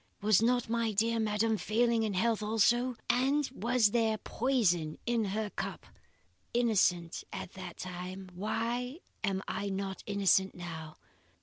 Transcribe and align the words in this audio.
Was 0.19 0.41
not 0.41 0.67
my 0.67 0.91
dear 0.93 1.19
madam 1.19 1.57
failing 1.57 2.01
in 2.01 2.15
health 2.15 2.41
also; 2.41 2.95
and 3.07 3.47
was 3.53 3.91
there 3.91 4.17
poison 4.17 4.97
in 5.05 5.25
her 5.25 5.51
cup? 5.51 5.85
Innocent 6.55 7.23
at 7.31 7.51
that 7.51 7.77
time, 7.77 8.27
why 8.33 9.01
am 9.23 9.43
I 9.47 9.69
not 9.69 10.01
innocent 10.07 10.55
now? 10.55 10.97